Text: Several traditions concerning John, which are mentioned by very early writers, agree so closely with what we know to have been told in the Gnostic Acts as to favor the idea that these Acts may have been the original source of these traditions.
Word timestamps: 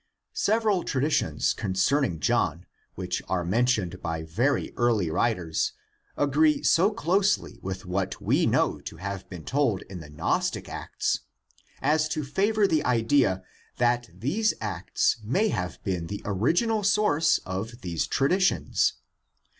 Several 0.33 0.83
traditions 0.83 1.53
concerning 1.53 2.19
John, 2.19 2.65
which 2.95 3.21
are 3.29 3.45
mentioned 3.45 4.01
by 4.01 4.23
very 4.23 4.73
early 4.75 5.11
writers, 5.11 5.73
agree 6.17 6.63
so 6.63 6.89
closely 6.89 7.59
with 7.61 7.85
what 7.85 8.19
we 8.19 8.47
know 8.47 8.79
to 8.79 8.97
have 8.97 9.29
been 9.29 9.45
told 9.45 9.83
in 9.83 9.99
the 9.99 10.09
Gnostic 10.09 10.67
Acts 10.67 11.19
as 11.83 12.09
to 12.09 12.23
favor 12.23 12.65
the 12.65 12.83
idea 12.83 13.43
that 13.77 14.09
these 14.11 14.55
Acts 14.59 15.17
may 15.23 15.49
have 15.49 15.77
been 15.83 16.07
the 16.07 16.23
original 16.25 16.81
source 16.83 17.37
of 17.45 17.81
these 17.81 18.07
traditions. 18.07 18.93